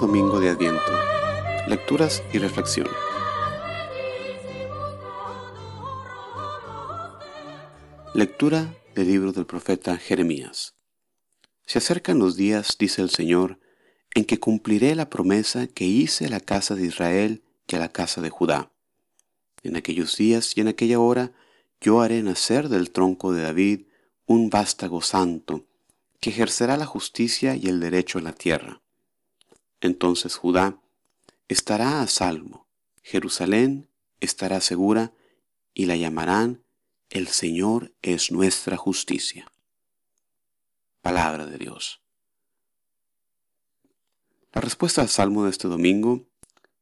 [0.00, 0.92] Domingo de Adviento.
[1.66, 2.86] Lecturas y reflexión.
[8.14, 10.76] Lectura del libro del profeta Jeremías.
[11.66, 13.58] Se acercan los días, dice el Señor,
[14.14, 17.88] en que cumpliré la promesa que hice a la casa de Israel y a la
[17.88, 18.70] casa de Judá.
[19.64, 21.32] En aquellos días y en aquella hora
[21.80, 23.86] yo haré nacer del tronco de David
[24.26, 25.66] un vástago santo,
[26.20, 28.80] que ejercerá la justicia y el derecho en la tierra.
[29.80, 30.80] Entonces Judá
[31.48, 32.66] estará a salvo,
[33.02, 33.88] Jerusalén
[34.20, 35.12] estará segura,
[35.74, 36.64] y la llamarán
[37.10, 39.50] El Señor es nuestra justicia.
[41.02, 42.00] Palabra de Dios.
[44.52, 46.26] La respuesta al salmo de este domingo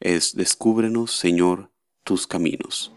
[0.00, 1.70] es Descúbrenos, Señor,
[2.02, 2.92] tus caminos.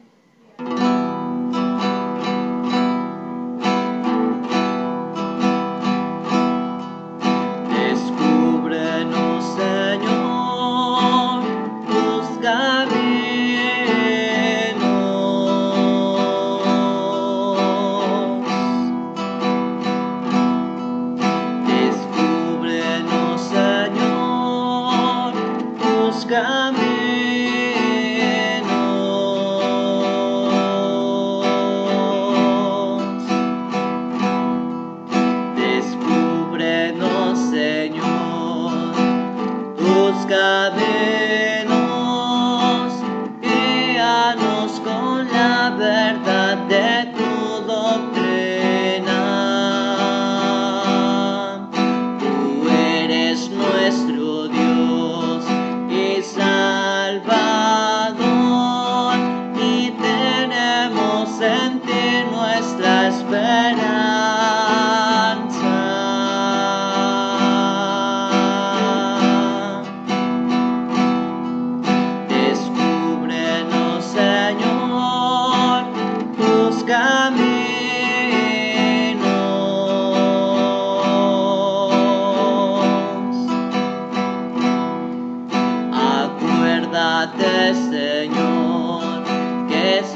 [87.92, 89.22] Señor,
[89.68, 90.16] que es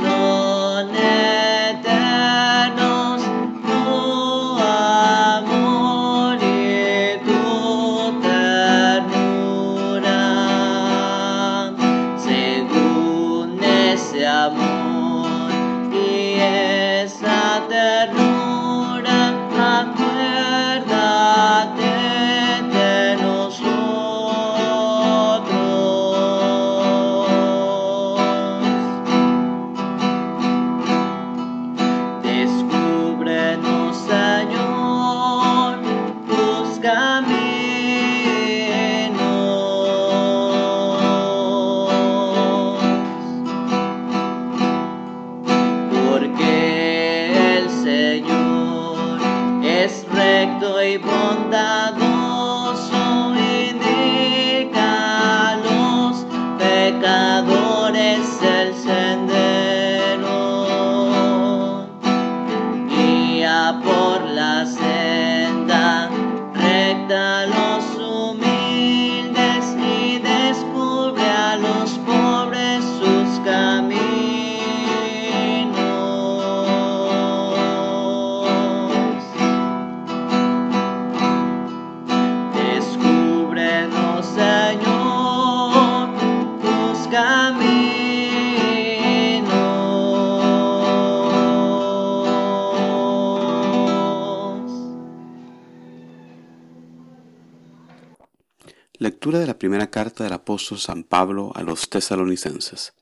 [99.06, 102.94] Lectura de la primera carta del apóstol San Pablo a los tesalonicenses.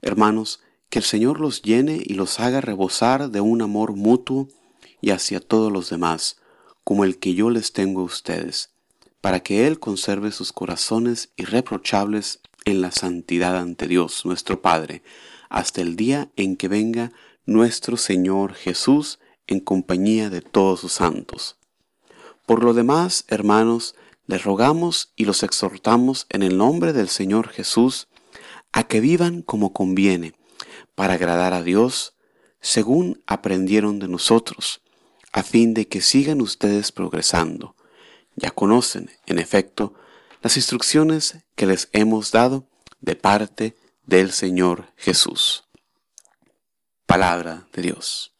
[0.00, 4.48] Hermanos, que el Señor los llene y los haga rebosar de un amor mutuo
[5.02, 6.38] y hacia todos los demás,
[6.84, 8.70] como el que yo les tengo a ustedes,
[9.20, 15.02] para que Él conserve sus corazones irreprochables en la santidad ante Dios nuestro Padre,
[15.50, 17.12] hasta el día en que venga
[17.44, 19.18] nuestro Señor Jesús
[19.48, 21.58] en compañía de todos sus santos.
[22.46, 23.94] Por lo demás, hermanos,
[24.28, 28.08] les rogamos y los exhortamos en el nombre del Señor Jesús
[28.72, 30.34] a que vivan como conviene,
[30.94, 32.14] para agradar a Dios,
[32.60, 34.82] según aprendieron de nosotros,
[35.32, 37.74] a fin de que sigan ustedes progresando.
[38.36, 39.94] Ya conocen, en efecto,
[40.42, 42.68] las instrucciones que les hemos dado
[43.00, 45.64] de parte del Señor Jesús.
[47.06, 48.37] Palabra de Dios.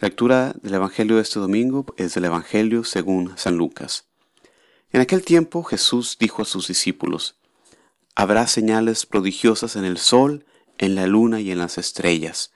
[0.00, 4.04] Lectura del Evangelio de este domingo es del Evangelio según San Lucas.
[4.92, 7.36] En aquel tiempo Jesús dijo a sus discípulos,
[8.14, 10.46] Habrá señales prodigiosas en el sol,
[10.78, 12.52] en la luna y en las estrellas.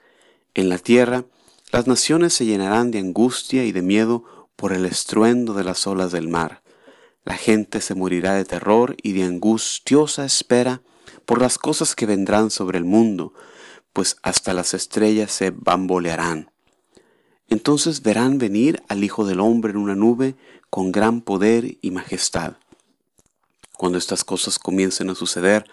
[0.53, 1.25] En la tierra,
[1.73, 4.23] las naciones se llenarán de angustia y de miedo
[4.55, 6.63] por el estruendo de las olas del mar.
[7.25, 10.81] La gente se morirá de terror y de angustiosa espera
[11.25, 13.33] por las cosas que vendrán sobre el mundo,
[13.91, 16.52] pues hasta las estrellas se bambolearán.
[17.49, 20.35] Entonces verán venir al Hijo del Hombre en una nube
[20.69, 22.53] con gran poder y majestad.
[23.77, 25.65] Cuando estas cosas comiencen a suceder,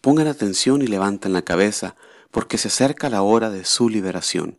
[0.00, 1.96] pongan atención y levanten la cabeza,
[2.30, 4.58] porque se acerca la hora de su liberación.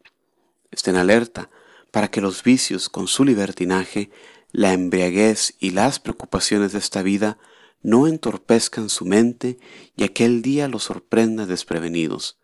[0.71, 1.49] Estén alerta
[1.91, 4.09] para que los vicios con su libertinaje,
[4.51, 7.37] la embriaguez y las preocupaciones de esta vida
[7.81, 9.59] no entorpezcan su mente
[9.95, 12.39] y aquel día los sorprenda desprevenidos,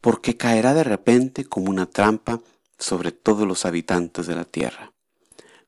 [0.00, 2.40] porque caerá de repente como una trampa
[2.78, 4.92] sobre todos los habitantes de la tierra.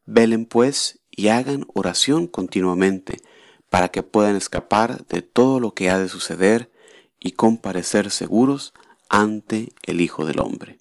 [0.07, 3.21] Velen pues y hagan oración continuamente
[3.69, 6.71] para que puedan escapar de todo lo que ha de suceder
[7.19, 8.73] y comparecer seguros
[9.09, 10.79] ante el Hijo del Hombre.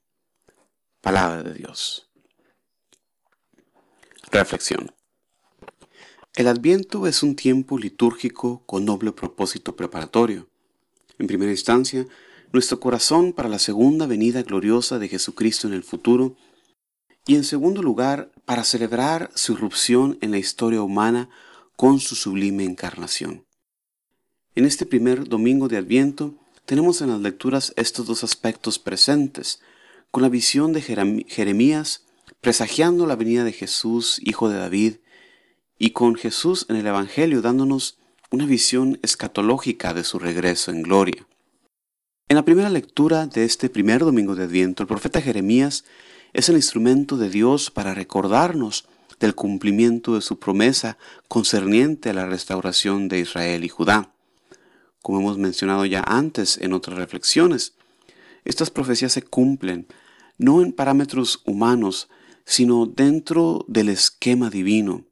[1.02, 2.10] Palabra de Dios.
[4.32, 4.94] Reflexión.
[6.36, 10.48] El Adviento es un tiempo litúrgico con noble propósito preparatorio.
[11.18, 12.06] En primera instancia,
[12.52, 16.36] nuestro corazón para la segunda venida gloriosa de Jesucristo en el futuro
[17.26, 21.30] y en segundo lugar, para celebrar su irrupción en la historia humana
[21.76, 23.46] con su sublime encarnación.
[24.56, 26.34] En este primer domingo de Adviento
[26.66, 29.60] tenemos en las lecturas estos dos aspectos presentes,
[30.10, 32.04] con la visión de Jeremías
[32.42, 34.96] presagiando la venida de Jesús, hijo de David,
[35.78, 38.00] y con Jesús en el Evangelio dándonos
[38.32, 41.29] una visión escatológica de su regreso en gloria.
[42.32, 45.84] En la primera lectura de este primer domingo de Adviento, el profeta Jeremías
[46.32, 48.88] es el instrumento de Dios para recordarnos
[49.20, 54.14] del cumplimiento de su promesa concerniente a la restauración de Israel y Judá.
[55.02, 57.74] Como hemos mencionado ya antes en otras reflexiones,
[58.46, 59.88] estas profecías se cumplen
[60.38, 62.10] no en parámetros humanos,
[62.46, 65.04] sino dentro del esquema divino.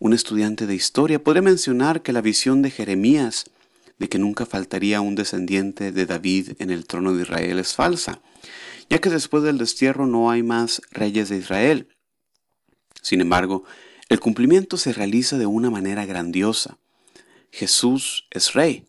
[0.00, 3.44] Un estudiante de historia podría mencionar que la visión de Jeremías
[3.98, 8.20] de que nunca faltaría un descendiente de David en el trono de Israel es falsa,
[8.90, 11.88] ya que después del destierro no hay más reyes de Israel.
[13.02, 13.64] Sin embargo,
[14.08, 16.78] el cumplimiento se realiza de una manera grandiosa.
[17.50, 18.86] Jesús es rey,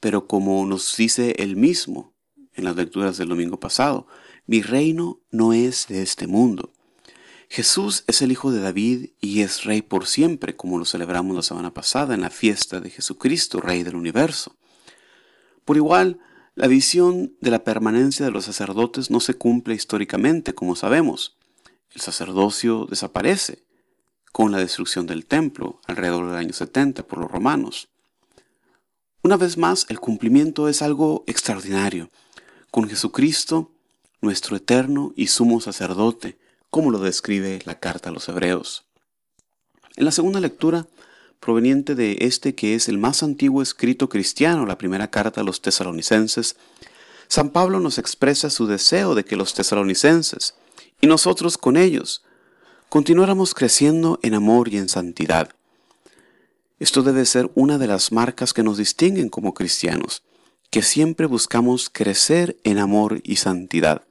[0.00, 2.12] pero como nos dice él mismo
[2.54, 4.06] en las lecturas del domingo pasado,
[4.46, 6.72] mi reino no es de este mundo.
[7.52, 11.42] Jesús es el Hijo de David y es Rey por siempre, como lo celebramos la
[11.42, 14.56] semana pasada en la fiesta de Jesucristo, Rey del universo.
[15.66, 16.18] Por igual,
[16.54, 21.36] la visión de la permanencia de los sacerdotes no se cumple históricamente, como sabemos.
[21.90, 23.62] El sacerdocio desaparece
[24.32, 27.90] con la destrucción del templo alrededor del año 70 por los romanos.
[29.22, 32.08] Una vez más, el cumplimiento es algo extraordinario.
[32.70, 33.72] Con Jesucristo,
[34.22, 36.38] nuestro eterno y sumo sacerdote,
[36.72, 38.86] como lo describe la carta a los hebreos.
[39.96, 40.86] En la segunda lectura,
[41.38, 45.60] proveniente de este que es el más antiguo escrito cristiano, la primera carta a los
[45.60, 46.56] tesalonicenses,
[47.28, 50.54] San Pablo nos expresa su deseo de que los tesalonicenses,
[50.98, 52.24] y nosotros con ellos,
[52.88, 55.50] continuáramos creciendo en amor y en santidad.
[56.78, 60.22] Esto debe ser una de las marcas que nos distinguen como cristianos,
[60.70, 64.04] que siempre buscamos crecer en amor y santidad.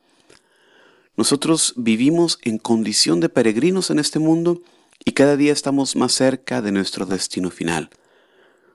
[1.17, 4.61] Nosotros vivimos en condición de peregrinos en este mundo
[5.03, 7.89] y cada día estamos más cerca de nuestro destino final.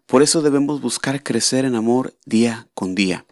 [0.06, 3.24] Por eso debemos buscar crecer en amor día con día.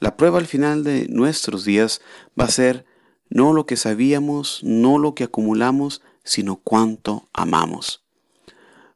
[0.00, 2.00] La prueba al final de nuestros días
[2.38, 2.84] va a ser
[3.30, 8.02] no lo que sabíamos, no lo que acumulamos, sino cuánto amamos.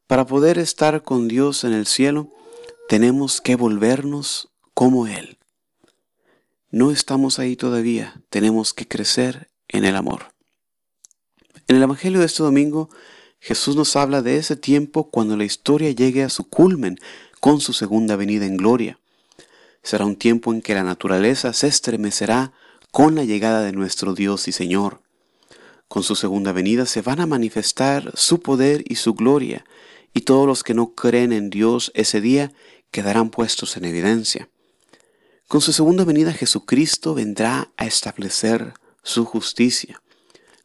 [0.07, 2.29] Para poder estar con Dios en el cielo,
[2.89, 5.39] tenemos que volvernos como Él.
[6.73, 10.33] No estamos ahí todavía, tenemos que crecer en el amor.
[11.69, 12.89] En el Evangelio de este domingo,
[13.41, 16.99] Jesús nos habla de ese tiempo cuando la historia llegue a su culmen
[17.41, 18.99] con su segunda venida en gloria.
[19.83, 22.55] Será un tiempo en que la naturaleza se estremecerá
[22.91, 25.03] con la llegada de nuestro Dios y Señor.
[25.89, 29.67] Con su segunda venida se van a manifestar su poder y su gloria,
[30.15, 32.51] y todos los que no creen en Dios ese día
[32.91, 34.49] quedarán puestos en evidencia.
[35.53, 40.01] Con su segunda venida Jesucristo vendrá a establecer su justicia.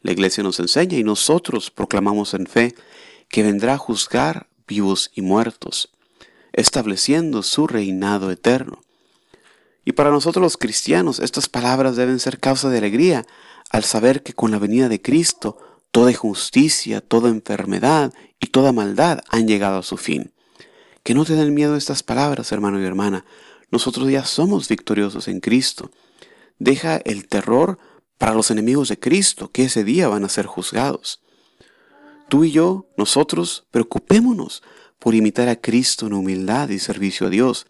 [0.00, 2.74] La iglesia nos enseña y nosotros proclamamos en fe
[3.28, 5.92] que vendrá a juzgar vivos y muertos,
[6.54, 8.80] estableciendo su reinado eterno.
[9.84, 13.26] Y para nosotros los cristianos estas palabras deben ser causa de alegría
[13.68, 15.58] al saber que con la venida de Cristo
[15.90, 20.32] toda injusticia, toda enfermedad y toda maldad han llegado a su fin.
[21.02, 23.26] Que no te den miedo estas palabras, hermano y hermana.
[23.70, 25.90] Nosotros ya somos victoriosos en Cristo.
[26.58, 27.78] Deja el terror
[28.16, 31.20] para los enemigos de Cristo, que ese día van a ser juzgados.
[32.28, 34.62] Tú y yo, nosotros, preocupémonos
[34.98, 37.66] por imitar a Cristo en humildad y servicio a Dios.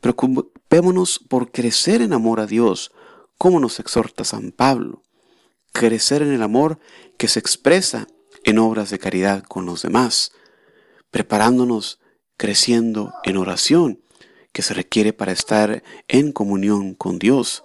[0.00, 2.92] Preocupémonos por crecer en amor a Dios,
[3.38, 5.02] como nos exhorta San Pablo.
[5.72, 6.78] Crecer en el amor
[7.18, 8.06] que se expresa
[8.44, 10.32] en obras de caridad con los demás,
[11.10, 12.00] preparándonos,
[12.36, 14.03] creciendo en oración,
[14.54, 17.64] que se requiere para estar en comunión con Dios.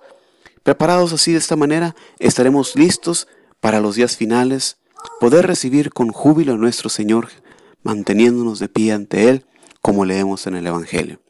[0.64, 3.28] Preparados así de esta manera, estaremos listos
[3.62, 4.78] para los días finales,
[5.22, 7.30] poder recibir con júbilo a nuestro Señor,
[7.84, 9.46] manteniéndonos de pie ante Él,
[9.82, 11.22] como leemos en el Evangelio.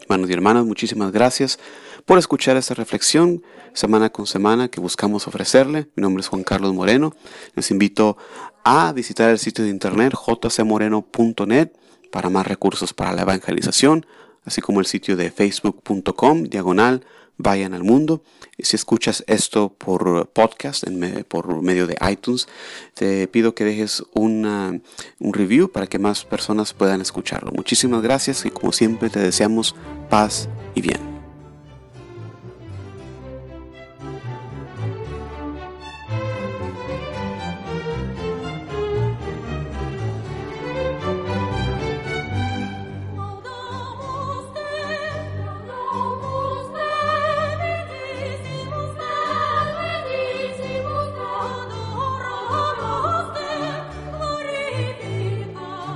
[0.00, 1.58] Hermanos y hermanas, muchísimas gracias
[2.06, 3.42] por escuchar esta reflexión
[3.74, 5.88] semana con semana que buscamos ofrecerle.
[5.96, 7.14] Mi nombre es Juan Carlos Moreno.
[7.54, 8.16] Les invito
[8.64, 11.72] a visitar el sitio de internet jcmoreno.net
[12.10, 14.06] para más recursos para la evangelización,
[14.48, 17.04] así como el sitio de facebook.com diagonal
[17.36, 18.22] vayan al mundo.
[18.58, 20.84] Si escuchas esto por podcast,
[21.28, 22.48] por medio de iTunes,
[22.94, 24.82] te pido que dejes un
[25.20, 27.52] review para que más personas puedan escucharlo.
[27.52, 29.76] Muchísimas gracias y como siempre te deseamos
[30.10, 31.17] paz y bien.